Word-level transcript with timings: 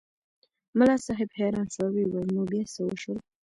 ملا 0.77 0.95
صاحب 1.05 1.29
حیران 1.37 1.67
شو 1.73 1.81
او 1.85 1.91
ویې 1.95 2.05
ویل 2.11 2.29
نو 2.35 2.43
بیا 2.51 2.63
څه 2.73 2.81
وشول. 2.85 3.17